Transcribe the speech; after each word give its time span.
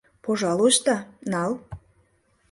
—Пожалуйста, 0.25 0.93
нал. 1.31 1.51